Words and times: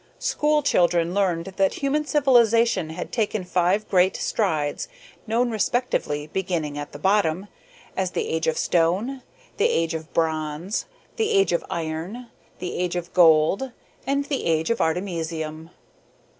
School 0.17 0.63
children 0.63 1.13
learned 1.13 1.53
that 1.57 1.75
human 1.75 2.05
civilization 2.05 2.89
had 2.89 3.11
taken 3.11 3.43
five 3.43 3.87
great 3.87 4.17
strides, 4.17 4.87
known 5.27 5.51
respectively, 5.51 6.25
beginning 6.25 6.75
at 6.75 6.91
the 6.91 6.97
bottom, 6.97 7.45
as 7.95 8.09
the 8.09 8.27
"age 8.27 8.47
of 8.47 8.57
stone," 8.57 9.21
the 9.57 9.69
"age 9.69 9.93
of 9.93 10.11
bronze," 10.11 10.87
the 11.17 11.29
"age 11.29 11.53
of 11.53 11.63
iron," 11.69 12.31
the 12.57 12.73
"age 12.77 12.95
of 12.95 13.13
gold," 13.13 13.73
and 14.07 14.25
the 14.25 14.45
"age 14.47 14.71
of 14.71 14.81
artemisium." 14.81 15.69